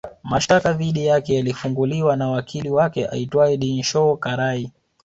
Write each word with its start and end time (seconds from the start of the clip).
Mashtaka 0.23 0.73
dhidi 0.73 1.05
yake 1.05 1.35
yalifunguliwa 1.35 2.15
na 2.15 2.29
wakili 2.29 2.69
wake 2.69 3.07
aitwae 3.07 3.57
Dinshaw 3.57 4.17
Karai 4.17 4.71